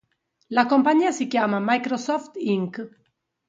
[0.47, 2.89] La compagnia si chiama Microsoft Inc.